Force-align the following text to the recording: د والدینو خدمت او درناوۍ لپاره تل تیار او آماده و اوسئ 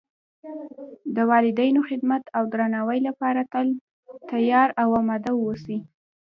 د 1.15 1.17
والدینو 1.31 1.81
خدمت 1.89 2.23
او 2.37 2.43
درناوۍ 2.53 2.99
لپاره 3.07 3.41
تل 3.53 3.67
تیار 4.31 4.69
او 4.81 4.87
آماده 5.01 5.31
و 5.35 5.39
اوسئ 5.45 5.77